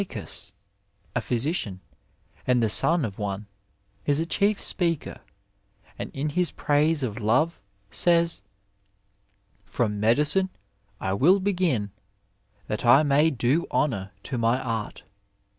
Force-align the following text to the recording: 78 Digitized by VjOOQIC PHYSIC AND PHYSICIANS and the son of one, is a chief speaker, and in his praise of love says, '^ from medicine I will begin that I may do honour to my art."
78 0.01 0.01
Digitized 0.01 0.13
by 0.17 0.25
VjOOQIC 0.25 0.31
PHYSIC 0.33 0.53
AND 1.15 1.23
PHYSICIANS 1.29 1.79
and 2.47 2.63
the 2.63 2.69
son 2.69 3.05
of 3.05 3.19
one, 3.19 3.45
is 4.07 4.19
a 4.19 4.25
chief 4.25 4.59
speaker, 4.59 5.19
and 5.99 6.09
in 6.15 6.29
his 6.29 6.49
praise 6.51 7.03
of 7.03 7.19
love 7.19 7.61
says, 7.91 8.41
'^ 9.65 9.69
from 9.69 9.99
medicine 9.99 10.49
I 10.99 11.13
will 11.13 11.39
begin 11.39 11.91
that 12.65 12.83
I 12.83 13.03
may 13.03 13.29
do 13.29 13.67
honour 13.71 14.11
to 14.23 14.39
my 14.39 14.59
art." 14.59 15.03